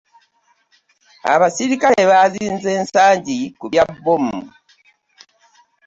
Abaserikare 1.33 2.01
bazinze 2.11 2.71
Nsangi 2.83 3.39
ku 3.59 3.65
bya 3.71 3.83
bbomu. 3.95 4.37